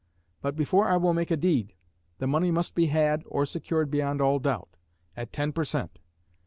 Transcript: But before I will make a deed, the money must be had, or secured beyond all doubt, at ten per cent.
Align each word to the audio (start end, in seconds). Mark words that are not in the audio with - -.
But 0.41 0.55
before 0.55 0.87
I 0.89 0.97
will 0.97 1.13
make 1.13 1.29
a 1.29 1.37
deed, 1.37 1.75
the 2.17 2.25
money 2.25 2.49
must 2.49 2.73
be 2.73 2.87
had, 2.87 3.21
or 3.27 3.45
secured 3.45 3.91
beyond 3.91 4.19
all 4.19 4.39
doubt, 4.39 4.69
at 5.15 5.31
ten 5.31 5.51
per 5.51 5.63
cent. 5.63 5.99